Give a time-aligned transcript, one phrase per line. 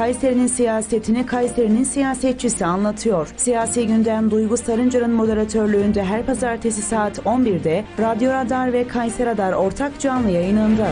[0.00, 3.28] Kayseri'nin siyasetini Kayseri'nin siyasetçisi anlatıyor.
[3.36, 10.00] Siyasi gündem Duygu Sarıncar'ın moderatörlüğünde her pazartesi saat 11'de Radyo Radar ve Kayseri Radar ortak
[10.00, 10.90] canlı yayınında.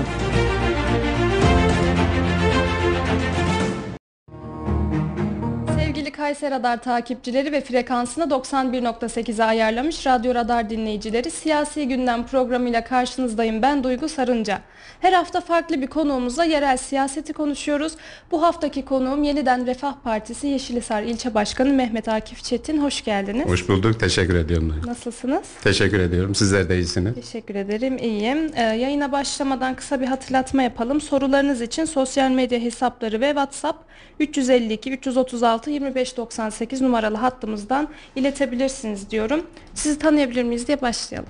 [6.28, 13.62] Kayseri Radar takipçileri ve frekansını 91.8'e ayarlamış Radyo Radar dinleyicileri Siyasi Gündem programıyla karşınızdayım.
[13.62, 14.60] Ben Duygu Sarınca.
[15.00, 17.92] Her hafta farklı bir konuğumuzla yerel siyaseti konuşuyoruz.
[18.30, 22.82] Bu haftaki konuğum Yeniden Refah Partisi Yeşilhisar İlçe Başkanı Mehmet Akif Çetin.
[22.82, 23.46] Hoş geldiniz.
[23.46, 24.00] Hoş bulduk.
[24.00, 24.82] Teşekkür ediyorum.
[24.86, 25.42] Nasılsınız?
[25.62, 26.34] Teşekkür ediyorum.
[26.34, 27.14] Sizler de iyisiniz.
[27.14, 27.98] Teşekkür ederim.
[27.98, 28.50] İyiyim.
[28.54, 31.00] Ee, yayına başlamadan kısa bir hatırlatma yapalım.
[31.00, 33.78] Sorularınız için sosyal medya hesapları ve WhatsApp
[34.20, 35.70] 352 336
[36.18, 39.40] 2598 numaralı hattımızdan iletebilirsiniz diyorum.
[39.74, 41.28] Sizi tanıyabilir miyiz diye başlayalım.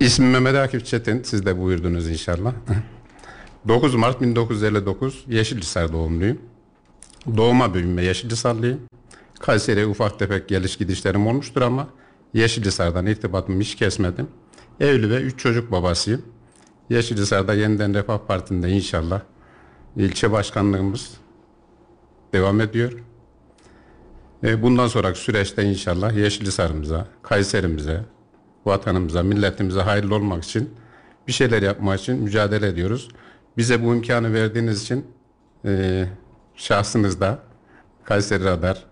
[0.00, 1.22] İsmim Mehmet Akif Çetin.
[1.22, 2.52] Siz de buyurdunuz inşallah.
[3.68, 6.38] 9 Mart 1959 Yeşilhisar doğumluyum.
[7.36, 8.80] Doğuma büyüme Yeşilhisarlıyım.
[9.40, 11.88] Kayseri'ye ufak tefek geliş gidişlerim olmuştur ama
[12.34, 14.28] Yeşilhisar'dan irtibatımı hiç kesmedim.
[14.80, 16.22] Evli ve 3 çocuk babasıyım.
[16.90, 19.20] Yeşilhisar'da yeniden Refah Partisi'nde inşallah
[19.96, 21.10] ilçe başkanlığımız
[22.32, 22.92] devam ediyor.
[24.44, 28.00] E, bundan sonraki süreçte inşallah Yeşilhisar'ımıza, Kayserimize,
[28.66, 30.70] vatanımıza, milletimize hayırlı olmak için
[31.26, 33.08] bir şeyler yapmak için mücadele ediyoruz.
[33.56, 35.06] Bize bu imkanı verdiğiniz için
[35.64, 36.04] e,
[36.54, 37.38] şahsınızda
[38.04, 38.84] Kayseri Radar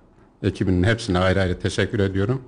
[0.43, 2.43] ekibinin hepsine ayrı ayrı teşekkür ediyorum.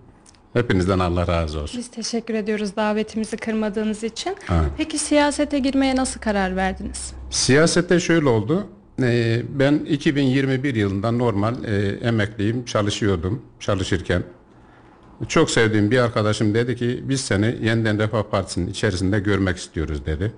[0.53, 1.78] Hepinizden Allah razı olsun.
[1.78, 4.37] Biz teşekkür ediyoruz davetimizi kırmadığınız için.
[4.47, 4.65] Ha.
[4.77, 7.12] Peki siyasete girmeye nasıl karar verdiniz?
[7.31, 8.67] Siyasette şöyle oldu.
[9.03, 13.43] Ee, ben 2021 yılında normal e, emekliyim, çalışıyordum.
[13.61, 14.23] Çalışırken
[15.29, 20.33] çok sevdiğim bir arkadaşım dedi ki biz seni yeniden Refah Partisi'nin içerisinde görmek istiyoruz dedi.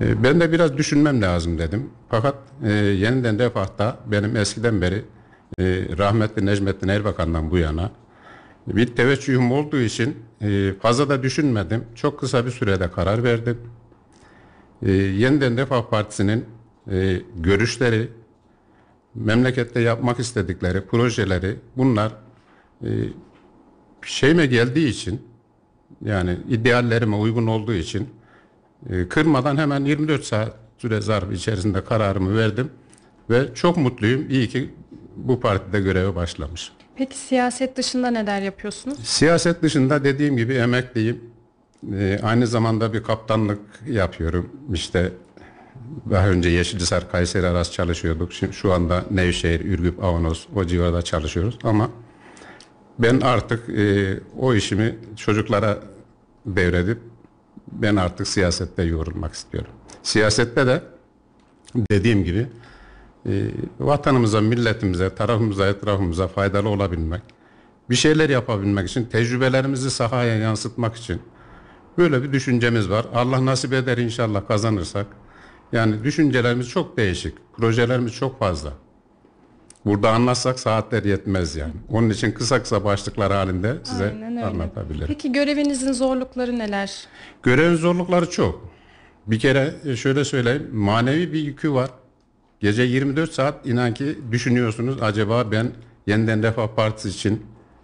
[0.00, 1.90] Ee, ben de biraz düşünmem lazım dedim.
[2.08, 5.04] Fakat e, yeniden Refah'ta benim eskiden beri
[5.58, 5.64] e,
[5.98, 7.90] rahmetli Necmettin Erbakan'dan bu yana
[8.66, 11.84] bir teveccühüm olduğu için e, fazla da düşünmedim.
[11.94, 13.58] Çok kısa bir sürede karar verdim.
[14.82, 16.44] Yeniden Refah Partisi'nin
[16.92, 18.08] e, görüşleri,
[19.14, 22.12] memlekette yapmak istedikleri projeleri bunlar
[22.82, 22.88] e,
[24.02, 25.22] şeyime geldiği için
[26.04, 28.08] yani ideallerime uygun olduğu için
[28.90, 32.70] e, kırmadan hemen 24 saat süre zarfı içerisinde kararımı verdim
[33.30, 34.30] ve çok mutluyum.
[34.30, 34.70] İyi ki
[35.16, 36.72] bu partide göreve başlamış.
[36.96, 38.98] Peki siyaset dışında neler yapıyorsunuz?
[39.02, 41.20] Siyaset dışında dediğim gibi emekliyim.
[41.94, 44.50] Ee, aynı zamanda bir kaptanlık yapıyorum.
[44.74, 45.12] İşte
[46.10, 48.32] daha önce Yeşilhisar, Kayseri arası çalışıyorduk.
[48.32, 51.58] Şimdi şu anda Nevşehir, Ürgüp, Avanos o civarda çalışıyoruz.
[51.62, 51.90] Ama
[52.98, 55.78] ben artık e, o işimi çocuklara
[56.46, 56.98] devredip
[57.72, 59.70] ben artık siyasette yoğrulmak istiyorum.
[60.02, 60.82] Siyasette de
[61.90, 62.46] dediğim gibi
[63.26, 63.44] e,
[63.80, 67.22] vatanımıza, milletimize, tarafımıza, etrafımıza faydalı olabilmek,
[67.90, 71.20] bir şeyler yapabilmek için, tecrübelerimizi sahaya yansıtmak için
[71.98, 73.06] böyle bir düşüncemiz var.
[73.14, 75.06] Allah nasip eder inşallah kazanırsak.
[75.72, 78.72] Yani düşüncelerimiz çok değişik, projelerimiz çok fazla.
[79.84, 81.72] Burada anlatsak saatler yetmez yani.
[81.88, 84.14] Onun için kısa kısa başlıklar halinde size
[84.44, 85.06] anlatabilirim.
[85.06, 87.06] Peki görevinizin zorlukları neler?
[87.42, 88.68] Görevin zorlukları çok.
[89.26, 91.90] Bir kere e, şöyle söyleyeyim, manevi bir yükü var.
[92.60, 95.70] Gece 24 saat inan ki düşünüyorsunuz acaba ben
[96.06, 97.42] yeniden Refah Partisi için,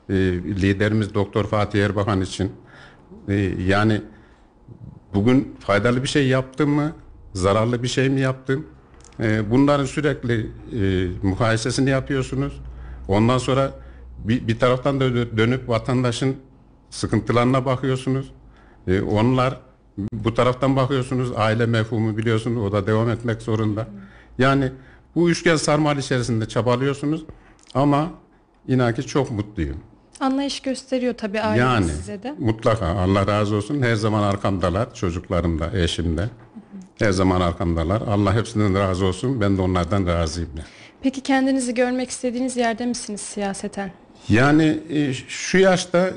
[0.09, 2.53] e, liderimiz Doktor Fatih Erbakan için
[3.29, 3.35] e,
[3.67, 4.01] yani
[5.15, 6.93] bugün faydalı bir şey yaptım mı,
[7.35, 8.67] zararlı bir şey mi yaptım?
[9.21, 10.51] E, bunların sürekli
[10.81, 12.61] e, mukayesesini yapıyorsunuz.
[13.09, 13.73] Ondan sonra
[14.25, 16.37] bir, bir taraftan da dö- dönüp vatandaşın
[16.91, 18.33] sıkıntılarına bakıyorsunuz.
[18.87, 19.61] E, onlar
[20.13, 23.87] bu taraftan bakıyorsunuz aile mefhumu biliyorsunuz o da devam etmek zorunda.
[24.39, 24.73] Yani
[25.15, 27.25] bu üçgen sarmal içerisinde çabalıyorsunuz
[27.75, 28.11] ama
[28.69, 29.77] inan ki çok mutluyum.
[30.21, 32.35] Anlayış gösteriyor tabii aileniz Yani size de.
[32.39, 36.29] mutlaka Allah razı olsun her zaman arkamdalar çocuklarım da eşim de
[36.99, 38.03] her zaman arkamdalar.
[38.03, 40.51] Allah hepsinden razı olsun ben de onlardan razıyım.
[41.03, 43.93] Peki kendinizi görmek istediğiniz yerde misiniz siyaseten?
[44.29, 46.13] Yani e, şu yaşta e,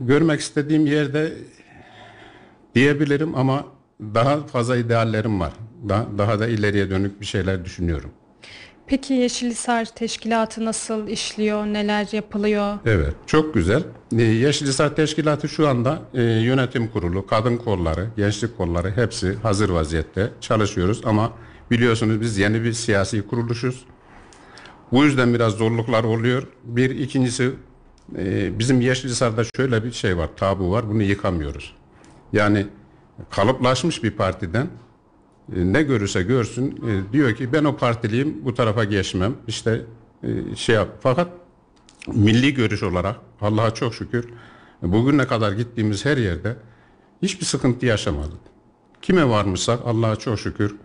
[0.00, 1.32] görmek istediğim yerde
[2.74, 3.64] diyebilirim ama
[4.00, 5.52] daha fazla ideallerim var.
[5.88, 8.10] Daha, daha da ileriye dönük bir şeyler düşünüyorum.
[8.90, 12.78] Peki Yeşilhisar Teşkilatı nasıl işliyor, neler yapılıyor?
[12.86, 13.82] Evet, çok güzel.
[14.18, 20.30] Ee, Yeşilhisar Teşkilatı şu anda e, yönetim kurulu, kadın kolları, gençlik kolları hepsi hazır vaziyette
[20.40, 21.32] çalışıyoruz ama
[21.70, 23.84] biliyorsunuz biz yeni bir siyasi kuruluşuz.
[24.92, 26.42] Bu yüzden biraz zorluklar oluyor.
[26.64, 27.50] Bir ikincisi
[28.18, 30.88] e, bizim Yeşilhisar'da şöyle bir şey var, tabu var.
[30.88, 31.76] Bunu yıkamıyoruz.
[32.32, 32.66] Yani
[33.30, 34.66] kalıplaşmış bir partiden
[35.56, 39.34] ne görürse görsün e, diyor ki ben o partiliyim bu tarafa geçmem.
[39.48, 39.82] İşte
[40.22, 40.88] e, şey yap.
[41.00, 41.28] Fakat
[42.06, 44.28] milli görüş olarak Allah'a çok şükür
[44.82, 46.56] e, bugüne kadar gittiğimiz her yerde
[47.22, 48.38] hiçbir sıkıntı yaşamadık.
[49.02, 50.76] Kime varmışsak Allah'a çok şükür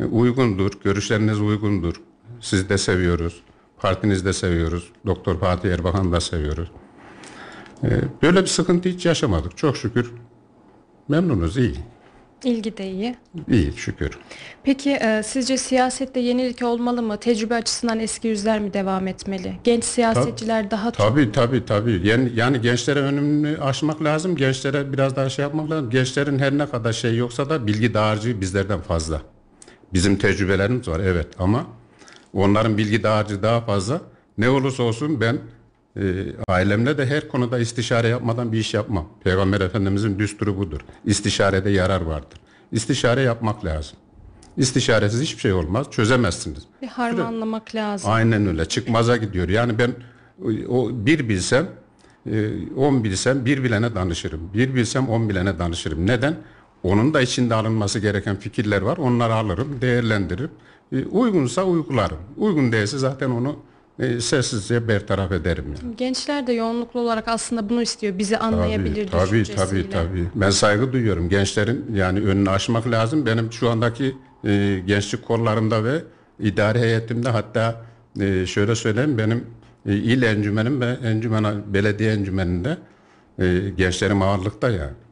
[0.00, 1.94] e, uygundur, görüşleriniz uygundur.
[2.40, 3.42] Sizi de seviyoruz,
[3.78, 6.70] partinizi de seviyoruz, Doktor Fatih Erbakan'ı da seviyoruz.
[7.82, 7.88] E,
[8.22, 9.56] Böyle bir sıkıntı hiç yaşamadık.
[9.56, 10.12] Çok şükür
[11.08, 11.76] memnunuz, iyi.
[12.44, 13.16] İlgi de iyi.
[13.50, 14.18] İyi şükür.
[14.62, 17.16] Peki e, sizce siyasette yenilik olmalı mı?
[17.16, 19.52] Tecrübe açısından eski yüzler mi devam etmeli?
[19.64, 22.00] Genç siyasetçiler daha çok Tabii tabii tabii.
[22.04, 24.36] Yani, yani gençlere önümünü aşmak lazım.
[24.36, 25.90] Gençlere biraz daha şey yapmak lazım.
[25.90, 29.22] Gençlerin her ne kadar şey yoksa da bilgi dağarcığı bizlerden fazla.
[29.92, 31.66] Bizim tecrübelerimiz var evet ama
[32.32, 34.00] onların bilgi dağarcığı daha fazla.
[34.38, 35.38] Ne olursa olsun ben
[35.96, 36.02] e,
[36.48, 39.08] ailemle de her konuda istişare yapmadan bir iş yapmam.
[39.24, 40.80] Peygamber Efendimizin düsturu budur.
[41.04, 42.40] İstişarede yarar vardır.
[42.72, 43.96] İstişare yapmak lazım.
[44.56, 45.86] İstişaresiz hiçbir şey olmaz.
[45.90, 46.62] Çözemezsiniz.
[46.82, 48.10] bir harmanlamak lazım.
[48.10, 48.64] Aynen öyle.
[48.64, 49.48] Çıkmaza gidiyor.
[49.48, 49.94] Yani ben
[50.68, 51.66] o bir bilsem,
[52.32, 54.50] e, on bilsem bir bilene danışırım.
[54.54, 56.06] Bir bilsem on bilene danışırım.
[56.06, 56.36] Neden?
[56.82, 58.96] Onun da içinde alınması gereken fikirler var.
[58.96, 60.50] Onları alırım, değerlendiririm.
[60.92, 62.18] E, Uygunsa uygularım.
[62.36, 63.56] Uygun değilse zaten onu
[63.98, 65.64] e, sessizce bertaraf ederim.
[65.82, 65.96] Yani.
[65.96, 68.18] Gençler de yoğunluklu olarak aslında bunu istiyor.
[68.18, 70.26] Bizi anlayabilir Tabii tabii tabii tabii.
[70.34, 71.28] Ben saygı duyuyorum.
[71.28, 73.26] Gençlerin yani önünü aşmak lazım.
[73.26, 76.02] Benim şu andaki e, gençlik kollarımda ve
[76.40, 77.82] idare heyetimde hatta
[78.20, 79.46] e, şöyle söyleyeyim benim
[79.86, 81.44] e, il encümenim ve encümen
[81.74, 82.76] belediye encümeninde
[83.38, 85.03] e, gençlerim ağırlıkta yani.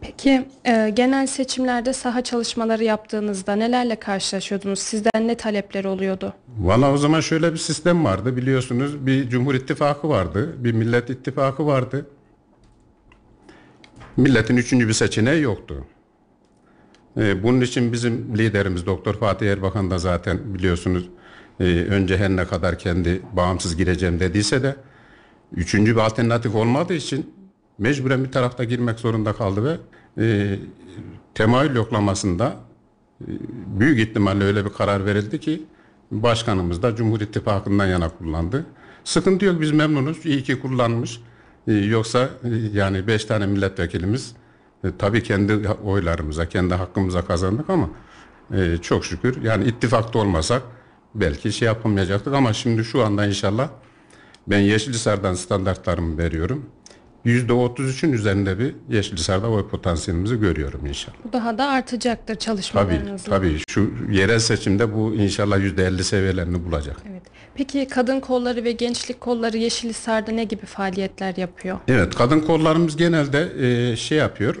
[0.00, 4.78] Peki e, genel seçimlerde saha çalışmaları yaptığınızda nelerle karşılaşıyordunuz?
[4.78, 6.34] Sizden ne talepler oluyordu?
[6.58, 9.06] Valla o zaman şöyle bir sistem vardı biliyorsunuz.
[9.06, 10.64] Bir Cumhur İttifakı vardı.
[10.64, 12.06] Bir Millet İttifakı vardı.
[14.16, 15.84] Milletin üçüncü bir seçeneği yoktu.
[17.16, 21.08] Ee, bunun için bizim liderimiz Doktor Fatih Erbakan da zaten biliyorsunuz
[21.60, 24.76] e, önce her ne kadar kendi bağımsız gireceğim dediyse de
[25.52, 27.37] üçüncü bir alternatif olmadığı için
[27.78, 29.78] mecburen bir tarafta girmek zorunda kaldı ve
[30.24, 30.58] e,
[31.34, 32.56] temayül yoklamasında
[33.66, 35.62] büyük ihtimalle öyle bir karar verildi ki
[36.10, 38.66] başkanımız da Cumhur İttifakı'ndan yana kullandı.
[39.04, 40.26] Sıkıntı yok biz memnunuz.
[40.26, 41.20] İyi ki kullanmış.
[41.68, 44.34] Ee, Yoksa e, yani beş tane milletvekilimiz
[44.84, 47.90] e, tabii kendi oylarımıza, kendi hakkımıza kazandık ama
[48.54, 50.62] e, çok şükür yani ittifakta olmasak
[51.14, 53.68] belki şey yapamayacaktık ama şimdi şu anda inşallah
[54.46, 56.66] ben Yeşilhisar'dan standartlarımı veriyorum.
[57.26, 61.16] %33'ün üzerinde bir Yeşilhisar'da oy potansiyelimizi görüyorum inşallah.
[61.24, 63.30] Bu daha da artacaktır Tabii çalışmalarınızla.
[63.36, 66.96] tabii şu yerel seçimde bu inşallah %50 seviyelerini bulacak.
[67.10, 67.22] Evet.
[67.54, 71.78] Peki kadın kolları ve gençlik kolları Yeşilhisar'da ne gibi faaliyetler yapıyor?
[71.88, 73.48] Evet kadın kollarımız genelde
[73.92, 74.56] e, şey yapıyor.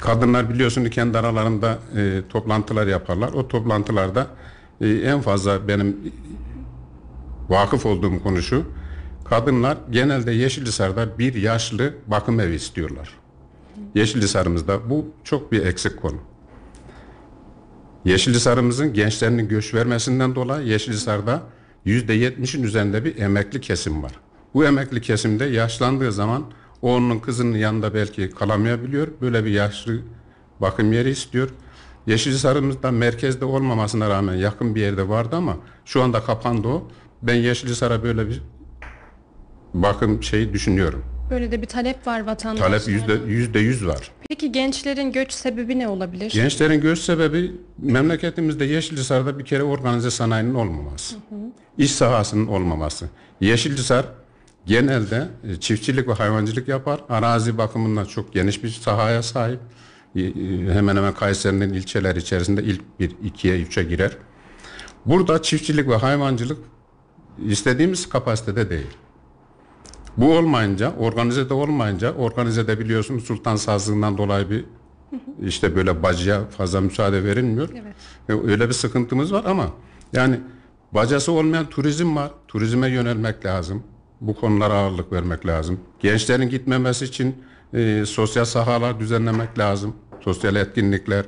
[0.00, 3.32] Kadınlar biliyorsunuz kendi aralarında e, toplantılar yaparlar.
[3.32, 4.26] O toplantılarda
[4.80, 5.96] e, en fazla benim
[7.48, 8.64] vakıf olduğum konu şu.
[9.34, 13.14] Kadınlar genelde Yeşilhisar'da bir yaşlı bakım evi istiyorlar.
[13.94, 16.16] Yeşilhisar'ımızda bu çok bir eksik konu.
[18.04, 21.42] Yeşilhisar'ımızın gençlerinin göç vermesinden dolayı Yeşilhisar'da
[21.86, 24.12] %70'in üzerinde bir emekli kesim var.
[24.54, 26.44] Bu emekli kesimde yaşlandığı zaman
[26.82, 29.08] o onun kızının yanında belki kalamayabiliyor.
[29.20, 29.98] Böyle bir yaşlı
[30.60, 31.48] bakım yeri istiyor.
[32.06, 36.88] Yeşilhisar'ımızda merkezde olmamasına rağmen yakın bir yerde vardı ama şu anda kapandı o.
[37.22, 38.42] Ben Yeşilhisar'a böyle bir
[39.74, 41.04] bakım şeyi düşünüyorum.
[41.30, 42.78] Böyle de bir talep var vatandaşlardan.
[42.78, 44.10] Talep yüzde, yüzde yüz var.
[44.28, 46.30] Peki gençlerin göç sebebi ne olabilir?
[46.30, 51.16] Gençlerin göç sebebi memleketimizde Yeşilhisar'da bir kere organize sanayinin olmaması.
[51.78, 53.08] İş sahasının olmaması.
[53.40, 54.04] Yeşilhisar
[54.66, 57.00] genelde e, çiftçilik ve hayvancılık yapar.
[57.08, 59.60] Arazi bakımından çok geniş bir sahaya sahip.
[60.16, 60.32] E, e,
[60.72, 64.16] Hemen hemen Kayseri'nin ilçeler içerisinde ilk bir, ikiye, üçe girer.
[65.06, 66.58] Burada çiftçilik ve hayvancılık
[67.48, 68.86] istediğimiz kapasitede değil.
[70.16, 74.64] Bu olmayınca, organizede olmayınca, organizede biliyorsunuz sultan sazlığından dolayı bir
[75.42, 77.68] işte böyle bacıya fazla müsaade verilmiyor.
[77.72, 77.94] Evet.
[78.28, 79.66] E, Öyle bir sıkıntımız var ama
[80.12, 80.40] yani
[80.92, 82.30] bacası olmayan turizm var.
[82.48, 83.82] Turizme yönelmek lazım.
[84.20, 85.80] Bu konulara ağırlık vermek lazım.
[86.00, 87.36] Gençlerin gitmemesi için
[87.74, 89.94] e, sosyal sahalar düzenlemek lazım.
[90.20, 91.24] Sosyal etkinlikler,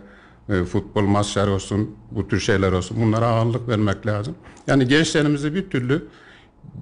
[0.48, 2.96] e, futbol maçları olsun, bu tür şeyler olsun.
[3.02, 4.34] Bunlara ağırlık vermek lazım.
[4.66, 6.08] Yani gençlerimizi bir türlü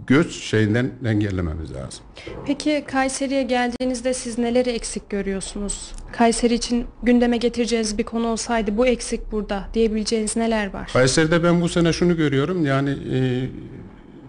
[0.07, 2.05] göç şeyinden engellememiz lazım.
[2.47, 5.93] Peki Kayseri'ye geldiğinizde siz neleri eksik görüyorsunuz?
[6.13, 10.91] Kayseri için gündeme getireceğiniz bir konu olsaydı bu eksik burada diyebileceğiniz neler var?
[10.93, 13.49] Kayseri'de ben bu sene şunu görüyorum yani e,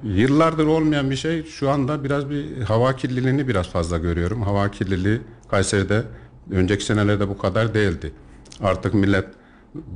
[0.04, 4.42] yıllardır olmayan bir şey şu anda biraz bir hava kirliliğini biraz fazla görüyorum.
[4.42, 6.04] Hava kirliliği Kayseri'de
[6.52, 8.12] Önceki senelerde bu kadar değildi.
[8.62, 9.26] Artık millet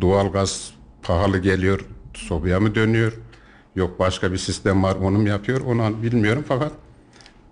[0.02, 0.74] doğalgaz
[1.04, 3.14] pahalı geliyor, sobaya mı dönüyor?
[3.80, 5.62] Yok başka bir sistem var, onu mu yapıyor?
[5.62, 6.72] Onu bilmiyorum fakat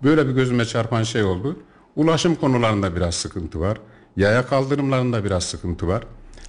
[0.02, 1.56] böyle bir gözüme çarpan şey oldu.
[1.96, 3.78] Ulaşım konularında biraz sıkıntı var.
[4.16, 6.04] Yaya kaldırımlarında biraz sıkıntı var.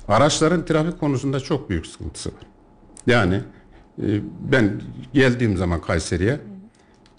[0.07, 2.41] Araçların trafik konusunda çok büyük sıkıntısı var.
[3.07, 3.35] Yani
[4.01, 4.07] e,
[4.51, 4.81] ben
[5.13, 6.39] geldiğim zaman Kayseri'ye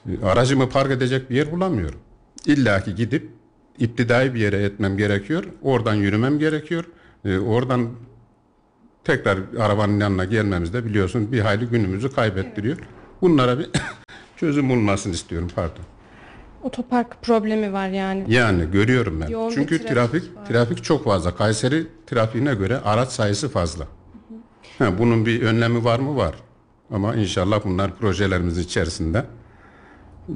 [0.06, 1.98] e, aracımı park edecek bir yer bulamıyorum.
[2.46, 3.30] İlla ki gidip
[3.78, 5.44] iptidai bir yere etmem gerekiyor.
[5.62, 6.84] Oradan yürümem gerekiyor.
[7.24, 7.88] E, oradan
[9.04, 12.76] tekrar arabanın yanına gelmemiz de biliyorsun bir hayli günümüzü kaybettiriyor.
[13.20, 13.70] Bunlara bir
[14.36, 15.84] çözüm bulmasını istiyorum pardon.
[16.62, 18.24] Otopark problemi var yani.
[18.28, 19.28] Yani görüyorum ben.
[19.28, 20.46] Yoğun Çünkü trafik trafik var.
[20.46, 21.36] trafik çok fazla.
[21.36, 23.84] Kayseri trafiğine göre araç sayısı fazla.
[24.78, 26.16] Ha, bunun bir önlemi var mı?
[26.16, 26.34] Var.
[26.92, 29.24] Ama inşallah bunlar projelerimizin içerisinde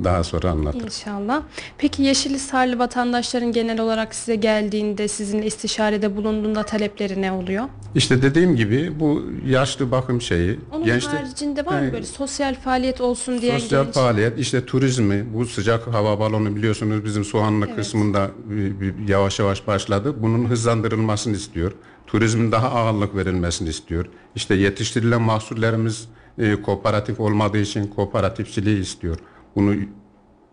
[0.04, 0.86] daha sonra anlatırım.
[0.86, 1.42] İnşallah.
[1.78, 7.64] Peki Yeşilhisarlı vatandaşların genel olarak size geldiğinde, sizinle istişarede bulunduğunda talepleri ne oluyor?
[7.94, 13.00] İşte dediğim gibi bu yaşlı bakım şeyi, Onun gençlik, haricinde var mı böyle sosyal faaliyet
[13.00, 13.94] olsun diye sosyal genç?
[13.94, 19.66] faaliyet, işte turizmi, bu sıcak hava balonu biliyorsunuz bizim Soğanlı kısmında bir- bir yavaş yavaş
[19.66, 20.14] başladı.
[20.22, 21.72] Bunun hızlandırılmasını istiyor.
[22.06, 24.06] Turizmin daha ağırlık verilmesini istiyor.
[24.34, 26.08] İşte yetiştirilen mahsullerimiz
[26.38, 29.16] e, kooperatif olmadığı için kooperatifçiliği istiyor.
[29.56, 29.74] Bunu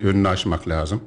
[0.02, 1.02] önünü açmak lazım.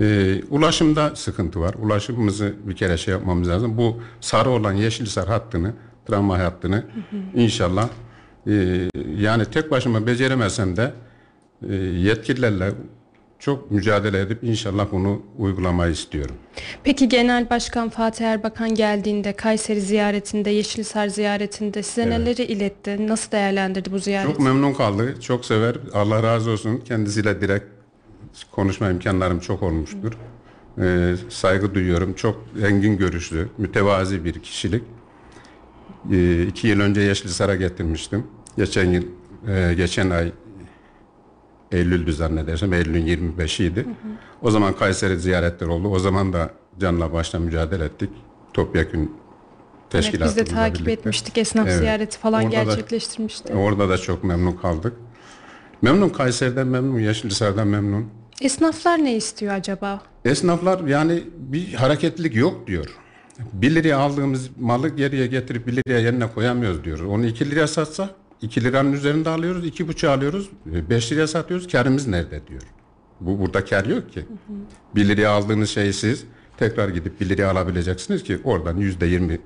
[0.00, 1.74] Ee, ulaşımda sıkıntı var.
[1.82, 3.78] Ulaşımımızı bir kere şey yapmamız lazım.
[3.78, 5.72] Bu sarı olan Yeşilsar hattını,
[6.06, 6.84] tramvay hattını
[7.34, 7.88] inşallah
[8.46, 10.92] e, yani tek başıma beceremesem de
[11.68, 12.72] e, yetkililerle
[13.38, 16.34] çok mücadele edip inşallah bunu uygulamayı istiyorum.
[16.84, 23.08] Peki Genel Başkan Fatih Erbakan geldiğinde, Kayseri ziyaretinde, Yeşilhisar ziyaretinde size neleri iletti?
[23.08, 24.32] Nasıl değerlendirdi bu ziyareti?
[24.32, 25.20] Çok memnun kaldı.
[25.20, 25.76] Çok sever.
[25.94, 26.76] Allah razı olsun.
[26.76, 27.64] Kendisiyle direkt
[28.52, 30.12] konuşma imkanlarım çok olmuştur.
[30.82, 32.14] Ee, saygı duyuyorum.
[32.14, 34.82] Çok engin görüşlü, mütevazi bir kişilik.
[36.12, 38.26] Ee, iki yıl önce Yeşilhisar'a getirmiştim.
[38.56, 39.04] Geçen yıl,
[39.48, 40.32] e, geçen ay
[41.72, 42.72] Eylül'dü zannedersem.
[42.72, 43.84] Eylül'ün 25'iydi.
[44.42, 45.88] O zaman Kayseri ziyaretler oldu.
[45.88, 48.10] O zaman da canla başla mücadele ettik.
[48.54, 50.92] Topyekun Evet, teşkilatımızla biz de takip birlikte.
[50.92, 51.38] etmiştik.
[51.38, 51.78] Esnaf Evet.
[51.78, 53.54] ziyareti falan Orada da- gerçekleştirmişti.
[53.54, 54.92] Orada da çok memnun kaldık.
[55.82, 58.06] Memnun Kayseri'den memnun, Yeşilhisar'dan memnun.
[58.42, 60.00] Esnaflar ne istiyor acaba?
[60.24, 62.96] Esnaflar yani bir hareketlilik yok diyor.
[63.52, 67.00] 1 liraya aldığımız malı geriye getirip 1 liraya yerine koyamıyoruz diyor.
[67.00, 68.10] Onu 2 liraya satsak
[68.42, 71.68] 2 liranın üzerinde alıyoruz, 2,5 alıyoruz, 5 liraya satıyoruz.
[71.68, 72.62] Karımız nerede diyor.
[73.20, 74.26] Bu burada kar yok ki.
[74.94, 76.24] 1 liraya aldığınız şeyi siz
[76.56, 79.38] tekrar gidip 1 liraya alabileceksiniz ki oradan %20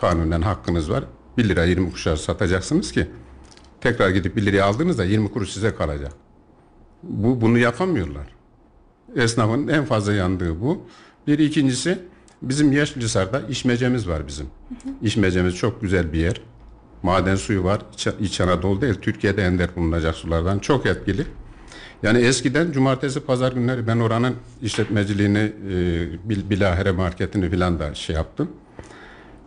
[0.00, 1.04] kanunen hakkınız var.
[1.38, 3.06] 1 lira 20 kuruşa satacaksınız ki
[3.80, 6.12] tekrar gidip 1 liraya aldığınızda 20 kuruş size kalacak.
[7.02, 8.26] Bu bunu yapamıyorlar.
[9.16, 10.82] Esnafın en fazla yandığı bu.
[11.26, 11.98] Bir ikincisi
[12.42, 14.46] bizim Yeşilhisar'da içmecemiz var bizim.
[15.02, 16.40] İçmecemiz çok güzel bir yer.
[17.02, 17.80] Maden suyu var.
[17.94, 20.58] İç, İç Anadolu değil, Türkiye'de ender bulunacak sulardan.
[20.58, 21.26] Çok etkili.
[22.02, 28.16] Yani eskiden cumartesi pazar günleri ben oranın işletmeciliğini, e, bil, bilahare marketini filan da şey
[28.16, 28.50] yaptım.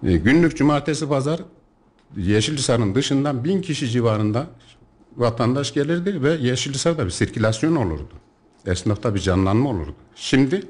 [0.03, 1.39] E, günlük cumartesi pazar
[2.17, 4.47] Yeşilhisar'ın dışından bin kişi civarında
[5.17, 8.13] vatandaş gelirdi ve Yeşilhisar'da bir sirkülasyon olurdu.
[8.65, 9.95] Esnafta bir canlanma olurdu.
[10.15, 10.63] Şimdi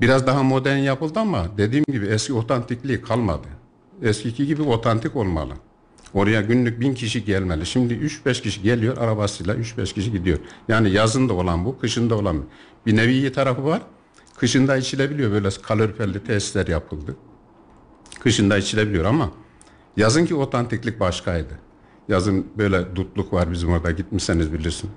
[0.00, 3.48] biraz daha modern yapıldı ama dediğim gibi eski otantikliği kalmadı.
[4.02, 5.52] Eskiki gibi otantik olmalı.
[6.14, 7.66] Oraya günlük bin kişi gelmeli.
[7.66, 10.38] Şimdi 3-5 kişi geliyor arabasıyla 3-5 kişi gidiyor.
[10.68, 12.46] Yani yazın da olan bu, kışın da olan bu.
[12.86, 13.82] Bir nevi iyi tarafı var.
[14.36, 15.32] Kışında içilebiliyor.
[15.32, 17.16] Böyle kaloriferli tesisler yapıldı.
[18.20, 19.30] Kışında içilebiliyor ama
[19.96, 21.58] yazınki otantiklik başkaydı.
[22.08, 24.90] Yazın böyle dutluk var bizim orada gitmişseniz bilirsin.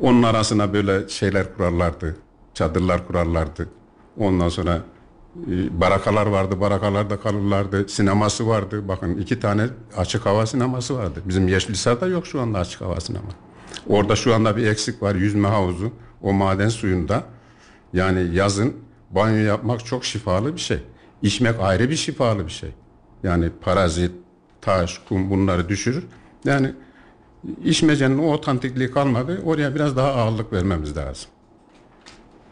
[0.00, 2.16] Onun arasına böyle şeyler kurarlardı.
[2.54, 3.68] Çadırlar kurarlardı.
[4.18, 4.82] Ondan sonra
[5.70, 6.60] barakalar vardı.
[6.60, 7.88] Barakalarda kalırlardı.
[7.88, 8.88] Sineması vardı.
[8.88, 9.66] Bakın iki tane
[9.96, 11.22] açık hava sineması vardı.
[11.24, 13.28] Bizim Yeşilhisar'da yok şu anda açık hava sinema.
[13.88, 15.14] Orada şu anda bir eksik var.
[15.14, 15.92] Yüzme havuzu.
[16.22, 17.24] O maden suyunda.
[17.92, 18.76] Yani yazın
[19.10, 20.78] banyo yapmak çok şifalı bir şey.
[21.22, 22.70] İçmek ayrı bir şifalı bir şey.
[23.22, 24.12] Yani parazit,
[24.60, 26.04] taş, kum bunları düşürür.
[26.44, 26.72] Yani
[27.64, 29.42] içmecenin o otantikliği kalmadı.
[29.44, 31.30] Oraya biraz daha ağırlık vermemiz lazım.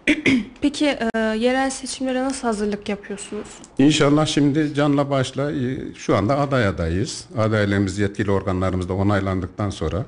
[0.60, 3.48] Peki e, yerel seçimlere nasıl hazırlık yapıyorsunuz?
[3.78, 7.24] İnşallah şimdi canla başla e, şu anda aday adayız.
[7.38, 10.04] Adaylığımız yetkili organlarımızda onaylandıktan sonra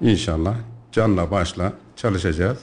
[0.00, 0.54] inşallah
[0.92, 2.58] canla başla çalışacağız.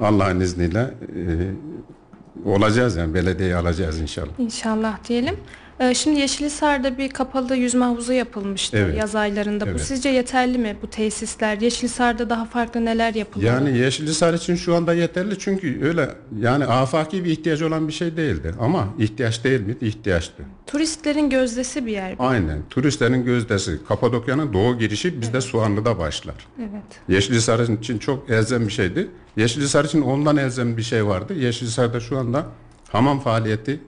[0.00, 4.30] Allah'ın izniyle e, olacağız yani belediyeyi alacağız inşallah.
[4.38, 5.36] İnşallah diyelim.
[5.82, 8.98] Ee, Şimdi Yeşilhisar'da bir kapalı yüzme havuzu yapılmıştı Evet.
[8.98, 9.66] yaz aylarında.
[9.66, 9.80] Bu Evet.
[9.80, 11.60] sizce yeterli mi bu tesisler?
[11.60, 13.48] Yeşilhisar'da daha farklı neler yapılmalı?
[13.48, 16.08] Yani Yeşilhisar için şu anda yeterli çünkü öyle
[16.40, 18.54] yani afaki bir ihtiyaç olan bir şey değildi.
[18.60, 19.84] Ama ihtiyaç değil miydi?
[19.86, 20.42] İhtiyaçtı.
[20.66, 22.18] Turistlerin gözdesi bir yer.
[22.18, 22.22] bu.
[22.24, 22.58] Aynen.
[22.70, 23.78] Turistlerin gözdesi.
[23.88, 26.34] Kapadokya'nın doğu girişi bizde Soğanlı'da başlar.
[26.58, 26.82] Evet.
[27.08, 29.08] Yeşilhisar için çok elzem bir şeydi.
[29.36, 31.34] Yeşilhisar için ondan elzem bir şey vardı.
[31.34, 32.46] Yeşilhisar'da şu anda
[32.92, 33.80] hamam faaliyeti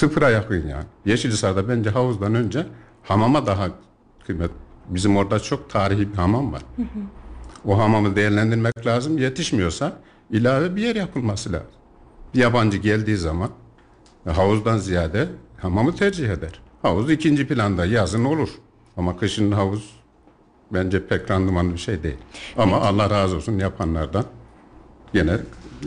[0.00, 0.84] sıfıra yakın yani.
[1.04, 2.66] Yeşilhisar'da bence havuzdan önce
[3.02, 3.68] hamama daha
[4.26, 4.50] kıymet.
[4.88, 6.62] Bizim orada çok tarihi bir hamam var.
[7.64, 9.18] O hamamı değerlendirmek lazım.
[9.18, 9.92] Yetişmiyorsa
[10.30, 11.68] ilave bir yer yapılması lazım.
[12.34, 13.50] Bir yabancı geldiği zaman
[14.26, 15.28] havuzdan ziyade
[15.62, 16.60] hamamı tercih eder.
[16.82, 18.48] Havuz ikinci planda yazın olur.
[18.96, 19.96] Ama kışın havuz
[20.72, 22.18] bence pek randımanlı bir şey değil.
[22.58, 24.24] Ama Allah razı olsun yapanlardan.
[25.12, 25.36] Gene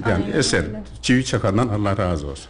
[0.10, 0.64] yani Aynen eser.
[0.64, 0.84] öyle.
[1.02, 2.46] Çivi çakandan Allah razı olsun.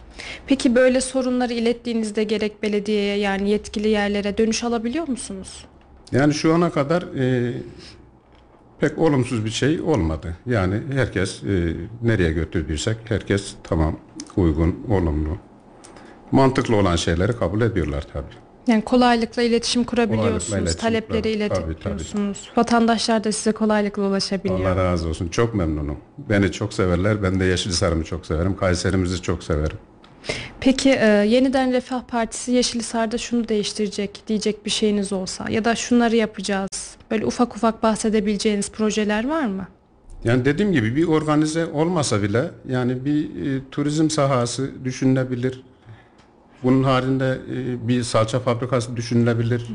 [0.46, 5.64] Peki böyle sorunları ilettiğinizde gerek belediyeye yani yetkili yerlere dönüş alabiliyor musunuz?
[6.12, 7.52] Yani şu ana kadar e,
[8.80, 10.36] pek olumsuz bir şey olmadı.
[10.46, 13.96] Yani herkes e, nereye götürdüysek herkes tamam
[14.36, 15.38] uygun, olumlu.
[16.32, 18.43] Mantıklı olan şeyleri kabul ediyorlar tabii.
[18.66, 22.50] Yani kolaylıkla iletişim kurabiliyorsunuz, Kolaylıkla iletişim talepleri tabii, iletebiliyorsunuz.
[22.56, 24.60] Vatandaşlar da size kolaylıkla ulaşabiliyor.
[24.60, 25.28] Allah razı olsun.
[25.28, 25.96] Çok memnunum.
[26.18, 27.22] Beni çok severler.
[27.22, 28.56] Ben de Yeşilhisar'ımı çok severim.
[28.56, 29.76] Kayserimizi çok severim.
[30.60, 36.16] Peki e, yeniden Refah Partisi Yeşilhisar'da şunu değiştirecek diyecek bir şeyiniz olsa ya da şunları
[36.16, 36.96] yapacağız.
[37.10, 39.66] Böyle ufak ufak bahsedebileceğiniz projeler var mı?
[40.24, 45.62] Yani dediğim gibi bir organize olmasa bile yani bir e, turizm sahası düşünülebilir.
[46.64, 49.66] Bunun haricinde e, bir salça fabrikası düşünülebilir.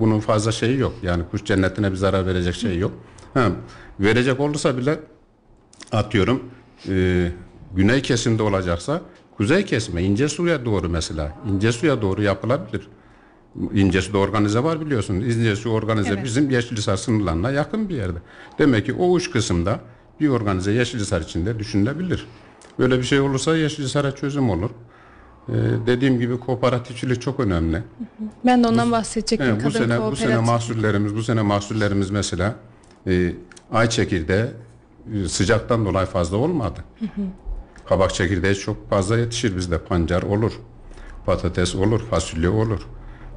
[0.00, 0.94] Bunun fazla şeyi yok.
[1.02, 2.92] Yani kuş cennetine bir zarar verecek şey yok.
[3.34, 3.48] Ha,
[4.00, 5.00] verecek olursa bile
[5.92, 6.42] atıyorum
[6.88, 7.28] e,
[7.76, 9.00] güney kesimde olacaksa
[9.36, 12.88] kuzey kesime ince suya doğru mesela ince suya doğru yapılabilir.
[13.74, 15.36] İncesu'da organize var biliyorsunuz.
[15.36, 16.24] İncesu organize Evet.
[16.24, 18.18] bizim Yeşilhisar sınırlarına yakın bir yerde.
[18.58, 19.80] Demek ki o uç kısımda
[20.20, 22.26] bir organize Yeşilhisar içinde düşünülebilir.
[22.78, 24.70] Böyle bir şey olursa Yeşilhisar'a çözüm olur.
[25.48, 25.52] Ee,
[25.86, 27.82] dediğim gibi kooperatifçilik çok önemli.
[28.46, 29.48] Ben de ondan bahsedecektim.
[29.50, 32.54] Evet, bu Kadın sene bu sene mahsullerimiz bu sene mahsullerimiz mesela
[33.06, 33.32] e,
[33.72, 34.44] ay çekirdeği
[35.14, 36.80] e, sıcaktan dolayı fazla olmadı.
[37.86, 39.78] Kabak çekirdeği çok fazla yetişir bizde.
[39.78, 40.52] Pancar olur.
[41.26, 42.80] Patates olur, fasulye olur.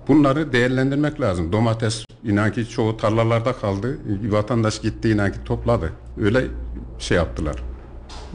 [0.08, 1.52] Bunları değerlendirmek lazım.
[1.52, 4.00] Domates inan ki çoğu tarlalarda kaldı.
[4.24, 5.92] Vatandaş gitti inan ki topladı.
[6.22, 6.44] Öyle
[7.00, 7.64] şey yaptılar.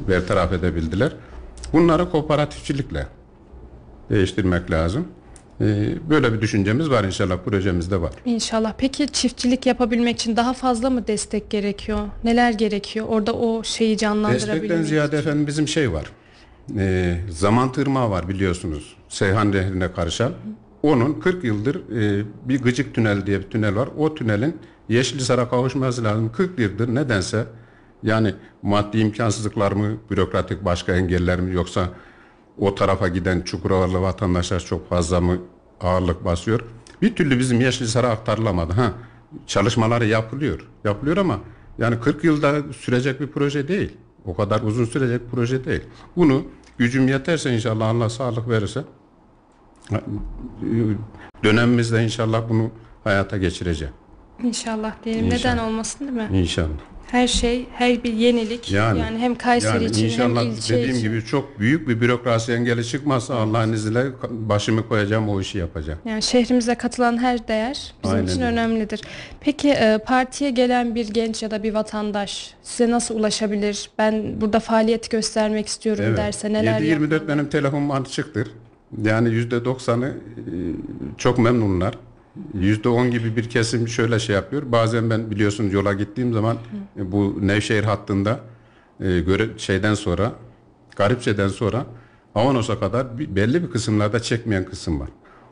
[0.09, 1.17] Bertaraf edebildiler.
[1.73, 3.07] Bunları kooperatifçilikle
[4.13, 5.09] değiştirmek lazım.
[5.61, 8.13] Ee, Böyle bir düşüncemiz var inşallah projemizde var.
[8.25, 8.75] İnşallah.
[8.79, 11.99] Peki çiftçilik yapabilmek için daha fazla mı destek gerekiyor?
[12.25, 13.07] Neler gerekiyor?
[13.09, 16.07] Orada o şeyi canlandırabilmek Destekten ziyade efendim bizim şey var.
[16.79, 18.97] Ee, zaman tırmağı var biliyorsunuz.
[19.09, 20.33] Seyhan Nehri'ne karışan.
[20.83, 23.89] Onun 40 yıldır e, bir gıcık tünel diye bir tünel var.
[23.99, 24.57] O tünelin
[24.89, 26.33] Yeşilhisar'a kavuşması lazım.
[26.33, 27.45] 40 yıldır nedense
[28.03, 31.89] yani maddi imkansızlıklar mı, bürokratik başka engeller mi yoksa
[32.59, 35.39] o tarafa giden Çukurovalı vatandaşlar çok fazla mı
[35.81, 36.61] ağırlık basıyor?
[37.03, 38.73] Bir türlü bizim Yeşilhisar'a aktarılamadı.
[38.73, 38.93] Ha,
[39.47, 40.69] çalışmaları yapılıyor.
[40.85, 41.39] Yapılıyor ama
[41.79, 43.97] yani 40 yılda sürecek bir proje değil.
[44.25, 45.83] O kadar uzun sürecek bir proje değil.
[46.17, 46.43] Bunu
[46.79, 48.85] gücüm yeterse inşallah Allah sağlık verirse
[51.45, 52.71] dönemimizde inşallah bunu
[53.05, 53.95] hayata geçireceğim.
[54.43, 55.25] İnşallah diyelim.
[55.25, 55.55] İnşallah.
[55.55, 56.39] Neden olmasın değil mi?
[56.39, 56.92] İnşallah.
[57.13, 60.97] Her şey, her bir yenilik yani, Yani- hem Kayseri Yani için inşallah hem ilçe dediğim
[60.97, 61.03] için.
[61.03, 65.99] gibi çok büyük bir bürokrasi engeli çıkmazsa Allah'ın izniyle başımı koyacağım o işi yapacağım.
[66.05, 68.53] Yani şehrimize katılan her değer bizim Aynen için öyle.
[68.53, 69.01] önemlidir.
[69.41, 73.91] Peki e, partiye gelen bir genç ya da bir vatandaş size nasıl ulaşabilir?
[73.99, 76.19] Ben burada faaliyet göstermek istiyorum Evet.
[76.19, 78.49] derse neler 7-24 benim telefonum açıktır.
[79.05, 80.15] Yani %90'ı e,
[81.19, 81.99] çok memnunlar.
[82.59, 84.63] %10 gibi bir kesim şöyle şey yapıyor.
[84.73, 86.57] Bazen ben biliyorsunuz yola gittiğim zaman
[86.97, 88.41] e, bu Nevşehir hattında
[89.01, 90.33] e, göre, şeyden sonra
[90.97, 91.87] Garipçe'den sonra
[92.35, 95.09] Avanos'a kadar bir, belli bir kısımlarda çekmeyen kısım var.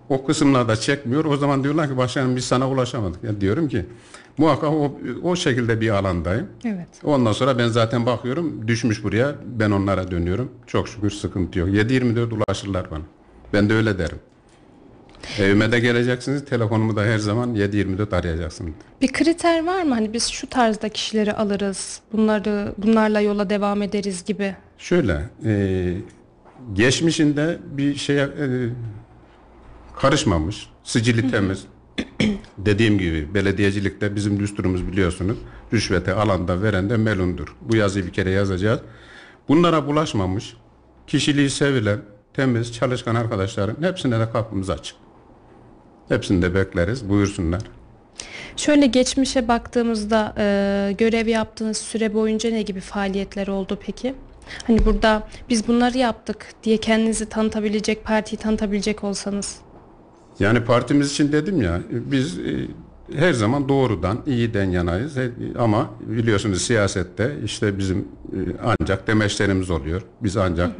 [0.08, 1.24] O kısımlarda çekmiyor.
[1.24, 3.24] O zaman diyorlar ki başkanım biz sana ulaşamadık.
[3.24, 3.86] Ya diyorum ki
[4.38, 6.46] muhakkak o, o şekilde bir alandayım.
[6.64, 6.88] Evet.
[7.04, 10.50] Ondan sonra ben zaten bakıyorum düşmüş buraya ben onlara dönüyorum.
[10.66, 11.68] Çok şükür sıkıntı yok.
[11.68, 13.02] 7-24 ulaşırlar bana.
[13.52, 14.18] Ben de öyle derim.
[15.38, 16.44] Evime de geleceksiniz.
[16.44, 18.72] Telefonumu da her zaman 7-24 arayacaksınız.
[19.00, 19.94] Bir kriter var mı?
[19.94, 22.00] Hani biz şu tarzda kişileri alırız.
[22.12, 24.56] Bunları bunlarla yola devam ederiz gibi.
[24.78, 25.94] Şöyle e,
[26.72, 28.68] geçmişinde bir şeye e,
[29.96, 30.68] karışmamış.
[30.84, 31.64] Sicili temiz.
[32.58, 35.38] Dediğim gibi belediyecilikte bizim düsturumuz biliyorsunuz.
[35.72, 37.56] Rüşvete alanda veren de melundur.
[37.60, 38.80] Bu yazıyı bir kere yazacağız.
[39.48, 40.56] Bunlara bulaşmamış,
[41.06, 41.98] kişiliği sevilen,
[42.34, 44.96] temiz, çalışkan arkadaşların hepsine de kapımız açık.
[46.10, 47.08] Hepsini de bekleriz.
[47.08, 47.60] Buyursunlar.
[48.56, 54.14] Şöyle geçmişe baktığımızda e, görev yaptığınız süre boyunca ne gibi faaliyetler oldu peki?
[54.66, 59.56] Hani burada biz bunları yaptık diye kendinizi tanıtabilecek, partiyi tanıtabilecek olsanız.
[60.40, 62.66] Yani partimiz için dedim ya biz e,
[63.14, 65.18] her zaman doğrudan, iyiden yanayız.
[65.18, 67.98] E, Ama biliyorsunuz siyasette işte bizim
[68.32, 70.02] e, ancak demeçlerimiz oluyor.
[70.22, 70.70] Biz ancak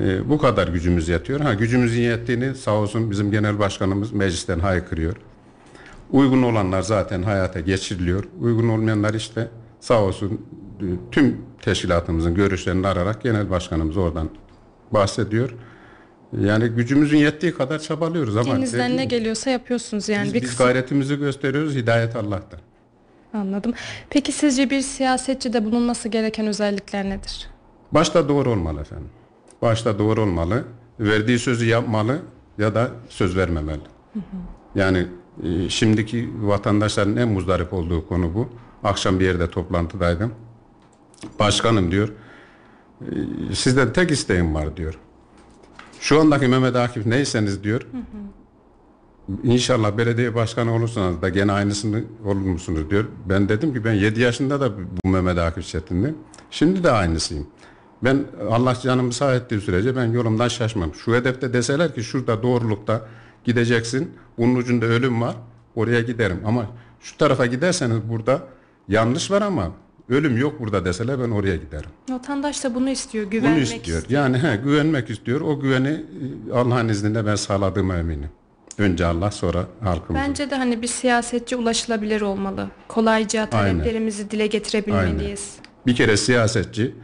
[0.00, 1.40] e, bu kadar gücümüz yetiyor.
[1.40, 5.16] Ha gücümüzün yettiğini sağ olsun bizim genel başkanımız meclisten haykırıyor.
[6.10, 8.24] Uygun olanlar zaten hayata geçiriliyor.
[8.40, 9.48] Uygun olmayanlar işte
[9.80, 10.46] sağ olsun
[10.80, 14.30] e, tüm teşkilatımızın görüşlerini ararak genel başkanımız oradan
[14.92, 15.54] bahsediyor.
[16.40, 20.24] Yani gücümüzün yettiği kadar çabalıyoruz ama Elinizden ne geliyorsa yapıyorsunuz yani.
[20.24, 21.74] biz, bir biz kısım- gayretimizi gösteriyoruz.
[21.74, 22.60] Hidayet Allah'tan.
[23.34, 23.72] Anladım.
[24.10, 27.48] Peki sizce bir siyasetçide bulunması gereken özellikler nedir?
[27.92, 29.08] Başta doğru olmalı efendim.
[29.62, 30.64] Başta doğru olmalı.
[31.00, 32.18] Verdiği sözü yapmalı
[32.58, 33.80] ya da söz vermemeli.
[34.74, 35.06] Yani
[35.42, 38.48] e, şimdiki vatandaşların en muzdarip olduğu konu bu.
[38.84, 40.32] Akşam bir yerde toplantıdaydım.
[41.38, 42.08] Başkanım diyor.
[43.50, 44.98] e, Sizden tek isteğim var diyor.
[46.00, 47.86] Şu andaki Mehmet Akif neyseniz diyor.
[49.42, 53.04] İnşallah belediye başkanı olursanız da gene aynısını olur musunuz diyor.
[53.28, 56.14] Ben dedim ki ben 7 yaşında da bu Mehmet Akif şeklinde.
[56.50, 57.46] Şimdi de aynısıyım.
[58.04, 60.94] Ben Allah canımı sağ ettiği sürece ben yolumdan şaşmam.
[60.94, 63.02] Şu hedefte deseler ki şurada doğrulukta
[63.44, 64.10] gideceksin.
[64.38, 65.36] Bunun ucunda ölüm var.
[65.74, 66.40] Oraya giderim.
[66.46, 66.66] Ama
[67.00, 68.42] şu tarafa giderseniz burada
[68.88, 69.70] yanlış var ama
[70.08, 71.90] ölüm yok burada deseler ben oraya giderim.
[72.10, 74.02] Vatandaş da bunu istiyor, Bunu güvenmek istiyor.
[74.08, 75.40] Yani he, güvenmek istiyor.
[75.40, 78.30] O güveni e, Allah'ın izniyle ben sağladığıma eminim.
[78.78, 80.22] Önce Allah sonra halkımız.
[80.22, 82.70] Bence de hani bir siyasetçi ulaşılabilir olmalı.
[82.88, 85.54] Kolayca taleplerimizi dile getirebilmeliyiz.
[85.86, 86.94] Bir kere siyasetçi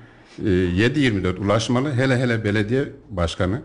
[0.44, 1.92] 7-24 ulaşmalı.
[1.92, 3.62] Hele hele belediye başkanı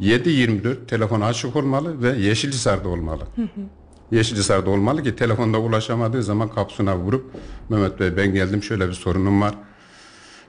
[0.00, 3.22] 7-24 telefonu açık olmalı ve Yeşilhisar'da olmalı.
[4.10, 7.30] Yeşilhisar'da olmalı ki telefonda ulaşamadığı zaman kapısına vurup
[7.68, 9.54] Mehmet Bey ben geldim şöyle bir sorunum var.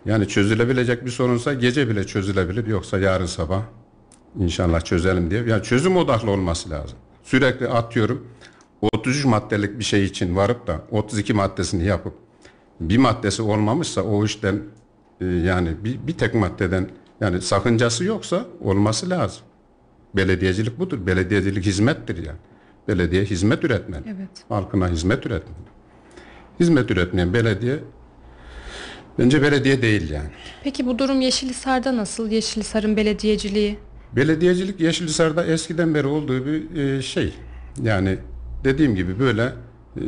[0.05, 3.61] Yani çözülebilecek bir sorunsa gece bile çözülebilir yoksa yarın sabah
[4.39, 5.43] inşallah çözelim diye.
[5.43, 6.97] Yani çözüm odaklı olması lazım.
[7.23, 8.27] Sürekli atıyorum
[8.81, 12.13] 33 maddelik bir şey için varıp da 32 maddesini yapıp
[12.79, 14.61] bir maddesi olmamışsa o işten
[15.21, 16.89] e, yani bir, bir tek maddeden
[17.21, 19.43] yani sakıncası yoksa olması lazım.
[20.15, 21.07] Belediyecilik budur.
[21.07, 22.37] Belediyecilik hizmettir yani.
[22.87, 24.03] Belediye hizmet üretmeli.
[24.05, 24.29] Evet.
[24.49, 25.71] Halkına hizmet üretmeli.
[26.59, 27.79] Hizmet üretmeyen belediye
[29.19, 30.29] bence belediye değil yani.
[30.63, 32.31] Peki bu durum Yeşilhisar'da nasıl?
[32.31, 33.77] Yeşilhisar'ın belediyeciliği.
[34.15, 37.33] Belediyecilik Yeşilhisar'da eskiden beri olduğu bir e, şey.
[37.83, 38.17] Yani
[38.63, 40.01] dediğim gibi böyle e,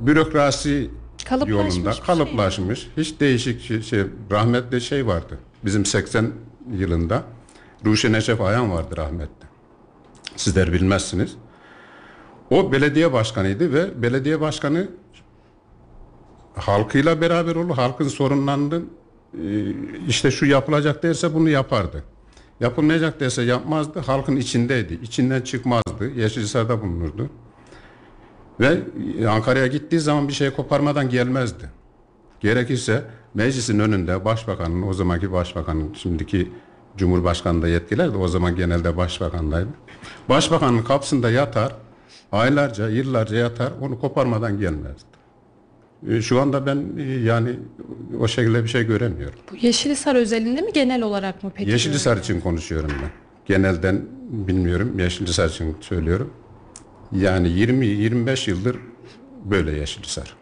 [0.00, 0.90] bürokrasi
[1.24, 2.04] Kalıplaşmış yolunda bir şey.
[2.04, 2.90] kalıplaşmış.
[2.96, 5.38] Hiç değişik şey, şey rahmetli şey vardı.
[5.64, 6.32] Bizim 80
[6.72, 7.22] yılında
[7.84, 9.46] Ruşen Eşref Ayan vardı rahmetli.
[10.36, 11.36] Sizler bilmezsiniz.
[12.50, 14.88] O belediye başkanıydı ve belediye başkanı
[16.56, 17.74] halkıyla beraber olur.
[17.74, 18.82] Halkın sorunlarını
[19.34, 19.74] e,
[20.08, 22.04] işte şu yapılacak derse bunu yapardı.
[22.60, 24.00] Yapılmayacak derse yapmazdı.
[24.00, 24.98] Halkın içindeydi.
[25.02, 26.10] İçinden çıkmazdı.
[26.16, 27.30] Yeşilhisar'da bulunurdu.
[28.60, 28.78] Ve
[29.20, 31.70] e, Ankara'ya gittiği zaman bir şey koparmadan gelmezdi.
[32.40, 33.02] Gerekirse
[33.34, 36.50] meclisin önünde başbakanın, o zamanki başbakanın, şimdiki
[36.96, 39.68] Cumhurbaşkanı da yetkiler de o zaman genelde başbakandaydı.
[40.28, 41.72] Başbakanın kapısında yatar,
[42.32, 45.04] aylarca, yıllarca yatar, onu koparmadan gelmezdi.
[46.08, 47.50] E, Şu anda ben e, yani
[48.20, 49.38] o şekilde bir şey göremiyorum.
[49.52, 51.70] Bu Yeşilhisar özelinde mi genel olarak mı peki?
[51.70, 53.10] Yeşilhisar için konuşuyorum ben.
[53.46, 54.98] Genelden bilmiyorum.
[54.98, 56.30] Yeşilhisar için söylüyorum.
[57.14, 58.76] Yani 20-25 yıldır
[59.44, 60.34] böyle Yeşilhisar.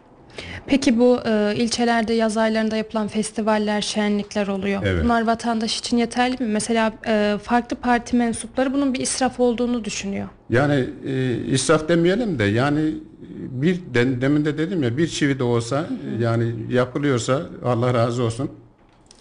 [0.67, 4.81] Peki bu e, ilçelerde yaz aylarında yapılan festivaller, şenlikler oluyor.
[4.85, 5.03] Evet.
[5.03, 6.49] Bunlar vatandaş için yeterli mi?
[6.49, 10.27] Mesela e, farklı parti mensupları bunun bir israf olduğunu düşünüyor.
[10.49, 12.93] Yani e, israf demeyelim de yani
[13.51, 15.87] bir den- demin de dedim ya bir çivi de olsa
[16.19, 18.49] e, yani yapılıyorsa Allah razı olsun.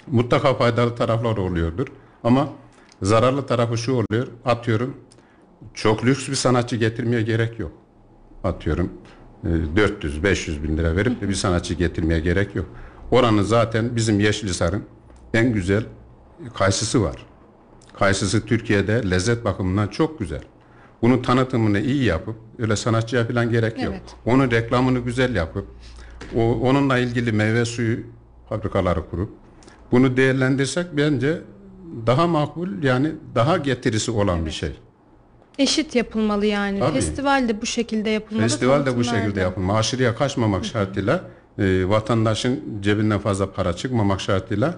[0.07, 1.87] Mutlaka faydalı taraflar oluyordur.
[2.25, 2.49] Ama
[3.03, 4.27] zararlı tarafı şu oluyor.
[4.45, 4.97] Atıyorum
[5.75, 7.73] çok lüks bir sanatçı getirmeye gerek yok.
[8.45, 8.93] Atıyorum
[9.45, 12.67] e, 400-500 bin lira verip de bir sanatçı getirmeye gerek yok.
[13.11, 14.83] Oranın zaten bizim Yeşilhisar'ın
[15.35, 15.85] en güzel
[16.55, 17.27] kayısısı var.
[17.99, 20.43] Kayısısı Türkiye'de lezzet bakımından çok güzel.
[21.03, 23.95] Bunun tanıtımını iyi yapıp öyle sanatçıya falan gerek yok.
[23.97, 24.15] Evet.
[24.27, 25.67] Onun reklamını güzel yapıp
[26.37, 27.99] o, onunla ilgili meyve suyu
[28.49, 29.31] fabrikaları kurup
[29.93, 31.41] bunu değerlendirsek bence
[32.07, 34.73] daha makbul yani daha getirisi olan bir şey.
[35.59, 36.79] Eşit yapılmalı yani.
[36.81, 36.93] Tabii.
[36.95, 38.43] Festival de bu şekilde yapılmalı.
[38.49, 39.79] Festival de bu şekilde yapılmalı.
[39.79, 41.25] Aşırıya kaçmamak şartıyla
[41.59, 44.75] e, vatandaşın cebinden fazla para çıkmamak şartıyla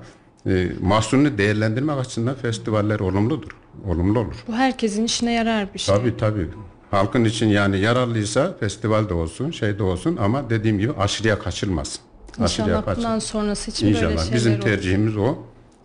[0.46, 3.50] e, mahsulünü değerlendirmek açısından festivaller olumludur.
[3.88, 4.34] Olumlu olur.
[4.48, 5.94] Bu herkesin işine yarar bir şey.
[5.96, 6.48] Tabii tabii.
[6.90, 12.00] Halkın için yani yararlıysa festival de olsun, şey de olsun ama dediğim gibi aşırıya kaçılmaz.
[12.40, 14.18] Aşırıya İnşallah bundan sonrası için böyle İnşallah.
[14.22, 14.60] şeyler Bizim olur.
[14.62, 15.34] tercihimiz o.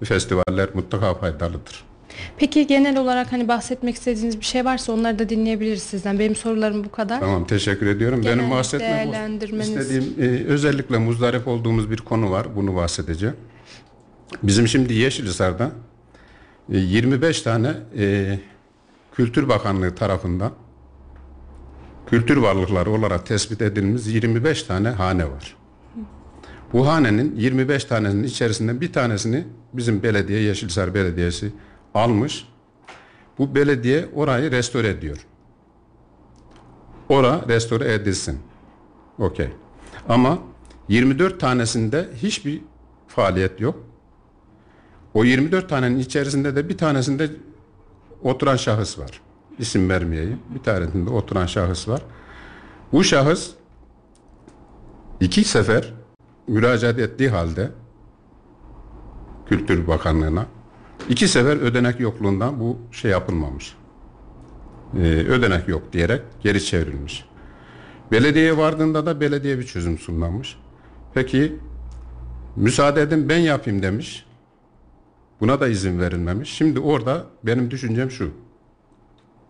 [0.03, 1.83] Festivaller mutlaka faydalıdır.
[2.37, 6.19] Peki genel olarak hani bahsetmek istediğiniz bir şey varsa onları da dinleyebiliriz sizden.
[6.19, 7.19] Benim sorularım bu kadar.
[7.19, 8.21] Tamam teşekkür ediyorum.
[8.21, 12.55] Genel Benim bahsetmek istediğim e, özellikle muzdarip olduğumuz bir konu var.
[12.55, 13.35] Bunu bahsedeceğim.
[14.43, 15.71] Bizim şimdi Yeşilhisar'da
[16.71, 18.39] e, 25 tane e,
[19.13, 20.51] Kültür Bakanlığı tarafından
[22.07, 25.55] kültür varlıkları olarak tespit edilmiş 25 tane hane var.
[26.73, 31.51] Bu hanenin 25 tanesinin içerisinden bir tanesini bizim belediye Yeşilhisar Belediyesi
[31.93, 32.47] almış.
[33.37, 35.25] Bu belediye orayı restore ediyor.
[37.09, 38.39] Ora restore edilsin.
[39.19, 39.49] Okey.
[40.09, 40.39] Ama
[40.87, 42.61] 24 tanesinde hiçbir
[43.07, 43.83] faaliyet yok.
[45.13, 47.29] O 24 tanenin içerisinde de bir tanesinde
[48.23, 49.21] oturan şahıs var.
[49.59, 50.39] İsim vermeyeyim.
[50.55, 52.01] Bir tanesinde oturan şahıs var.
[52.91, 53.51] Bu şahıs
[55.19, 55.93] iki sefer
[56.47, 57.71] müracaat ettiği halde
[59.45, 60.45] Kültür Bakanlığı'na
[61.09, 63.75] iki sefer ödenek yokluğundan bu şey yapılmamış.
[64.97, 67.25] Ee, ödenek yok diyerek geri çevrilmiş.
[68.11, 70.57] Belediyeye vardığında da belediye bir çözüm sunmamış.
[71.13, 71.55] Peki
[72.55, 74.25] müsaade edin ben yapayım demiş.
[75.39, 76.49] Buna da izin verilmemiş.
[76.49, 78.31] Şimdi orada benim düşüncem şu.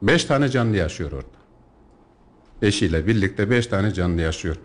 [0.01, 1.39] Beş tane canlı yaşıyor orada.
[2.61, 4.55] Eşiyle birlikte beş tane canlı yaşıyor.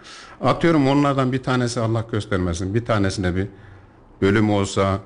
[0.41, 2.75] Atıyorum onlardan bir tanesi Allah göstermesin.
[2.75, 3.47] Bir tanesine bir
[4.23, 5.01] ölüm olsa,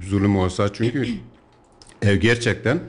[0.00, 0.72] zulüm olsa.
[0.72, 1.06] Çünkü
[2.02, 2.80] ev gerçekten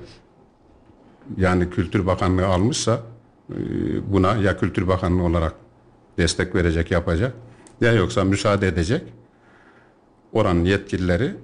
[1.37, 3.01] yani Kültür Bakanlığı almışsa
[3.49, 3.55] e,
[4.13, 5.53] buna ya Kültür Bakanlığı olarak
[6.17, 7.33] destek verecek, yapacak
[7.81, 9.01] ya yoksa müsaade edecek.
[10.33, 11.35] Oranın yetkilileri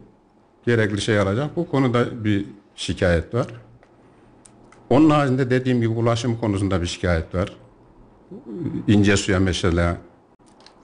[0.66, 1.56] gerekli şey alacak.
[1.56, 2.46] Bu konuda bir
[2.76, 3.48] şikayet var.
[4.90, 7.56] Onun haricinde dediğim gibi ulaşım konusunda bir şikayet var.
[8.88, 9.98] İncesu'ya mesela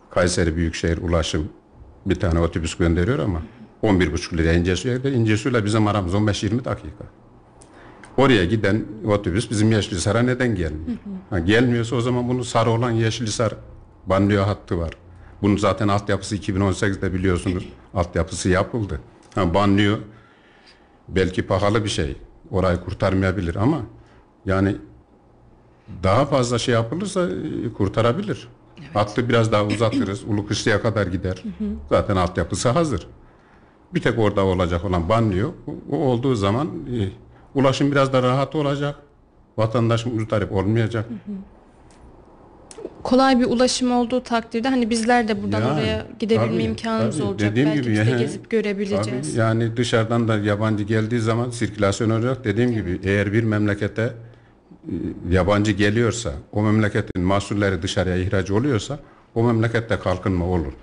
[0.10, 1.50] Kayseri Büyükşehir Ulaşım
[2.06, 3.42] bir tane otobüs gönderiyor ama
[3.84, 5.12] 11,5 liraya İncesu'ya gider.
[5.12, 7.06] İncesu'yla bizim aramız 15-20 dakika.
[8.18, 10.98] Oraya giden otobüs bizim Yeşilhisar'a neden gelmiyor?
[11.30, 13.54] Ha, gelmiyorsa o zaman bunu sarı olan Yeşilhisar
[14.06, 14.92] banliyö hattı var.
[15.42, 19.00] Bunun zaten altyapısı 2018'de biliyorsunuz altyapısı yapıldı.
[19.36, 19.98] Ha, banliyö
[21.08, 22.18] belki pahalı bir şey.
[22.52, 23.82] Orayı kurtarmayabilir ama
[24.46, 24.76] yani
[26.04, 28.48] daha fazla şey yapılırsa e, kurtarabilir.
[28.94, 30.24] Hattı biraz daha uzatırız.
[30.24, 31.44] Ulukışlı'ya kadar gider.
[31.90, 33.08] Zaten altyapısı hazır.
[33.96, 35.48] Bir tek orada olacak olan banliyö.
[35.48, 37.08] O, o olduğu zaman e,
[37.60, 38.96] ulaşım biraz da rahat olacak.
[39.58, 41.06] Vatandaş muzdarip olmayacak.
[43.04, 47.28] Kolay bir ulaşım olduğu takdirde hani bizler de buradan Yani, oraya gidebilme tabii, imkanımız tabii.
[47.28, 47.52] olacak.
[47.52, 49.30] Dediğim Belki gibi, biz de gezip görebileceğiz.
[49.30, 52.44] Tabii yani dışarıdan da yabancı geldiği zaman sirkülasyon olacak.
[52.46, 54.14] Dediğim gibi eğer bir memlekete e,
[55.30, 59.00] yabancı geliyorsa, o memleketin mahsulleri dışarıya ihraç oluyorsa
[59.36, 60.74] o memlekette kalkınma olur.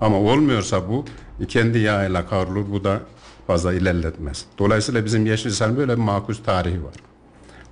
[0.00, 1.04] Ama olmuyorsa bu
[1.48, 2.72] kendi yağıyla kavrulur.
[2.72, 3.00] Bu da
[3.46, 4.44] fazla ilerletmez.
[4.58, 6.94] Dolayısıyla bizim Yeşilhisar'ın böyle bir makus tarihi var.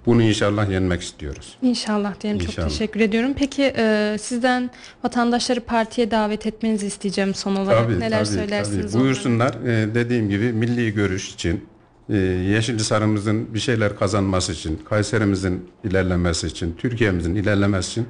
[0.07, 1.57] Bunu inşallah yenmek istiyoruz.
[1.63, 2.41] İnşallah diyelim.
[2.41, 2.69] Çok İnşallah.
[2.69, 3.33] teşekkür ediyorum.
[3.39, 4.71] Peki e, sizden
[5.05, 7.89] vatandaşları partiye davet etmenizi isteyeceğim son olarak.
[7.99, 8.93] Neler söylersiniz?
[8.93, 9.03] tabii.
[9.03, 9.55] Buyursunlar.
[9.67, 11.65] Ee, dediğim gibi milli görüş için,
[12.09, 18.07] e, Yeşilhisar'ımızın bir şeyler kazanması için, Kayserimizin ilerlemesi için, Türkiye'mizin ilerlemesi için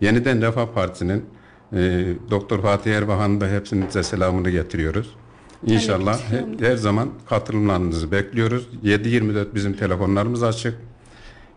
[0.00, 1.24] yeniden Refah Partisi'nin
[1.74, 5.14] e, Doktor Fatih Erbakan'ın da hepsinize selamını getiriyoruz.
[5.66, 8.68] İnşallah he- her zaman katılımlarınızı bekliyoruz.
[8.84, 10.74] 7-24 bizim telefonlarımız açık.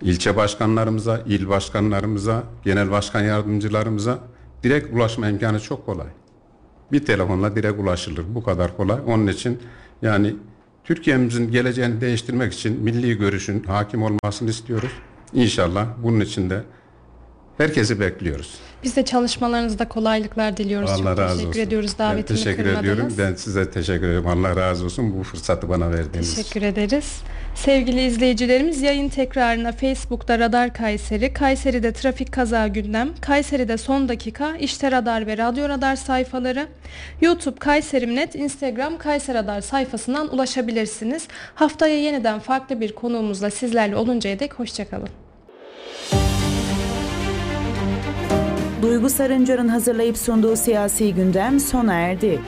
[0.01, 4.19] İlçe başkanlarımıza, il başkanlarımıza, genel başkan yardımcılarımıza
[4.63, 6.07] direkt ulaşma imkanı çok kolay.
[6.91, 8.25] Bir telefonla direkt ulaşılır.
[8.35, 8.99] Bu kadar kolay.
[9.07, 9.59] Onun için
[10.01, 10.35] yani
[10.83, 14.91] Türkiye'mizin geleceğini değiştirmek için milli görüşün hakim olmasını istiyoruz.
[15.33, 16.63] İnşallah bunun için de
[17.57, 18.55] herkesi bekliyoruz.
[18.83, 20.89] Biz de çalışmalarınızda kolaylıklar diliyoruz.
[20.89, 21.61] Allah Çok razı teşekkür olsun.
[21.61, 22.79] ediyoruz ben davetimi teşekkür kırmadınız.
[22.93, 23.13] ediyorum.
[23.17, 24.27] Ben size teşekkür ediyorum.
[24.27, 26.35] Allah razı olsun bu fırsatı bana verdiğiniz.
[26.35, 27.21] Teşekkür ederiz.
[27.55, 34.91] Sevgili izleyicilerimiz yayın tekrarına Facebook'ta Radar Kayseri, Kayseri'de trafik kaza gündem, Kayseri'de son dakika, işte
[34.91, 36.67] Radar ve Radyo Radar sayfaları,
[37.21, 41.27] YouTube Kayserimnet, Instagram Kayseri Radar sayfasından ulaşabilirsiniz.
[41.55, 45.09] Haftaya yeniden farklı bir konuğumuzla sizlerle oluncaya dek hoşçakalın.
[48.81, 52.39] Duygu Sarıncar'ın hazırlayıp sunduğu siyasi gündem sona erdi.